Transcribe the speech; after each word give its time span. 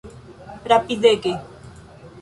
Rapidege! 0.71 1.35